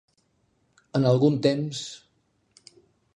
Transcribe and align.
En 0.99 1.05
algun 1.09 1.37
temps. 1.47 1.85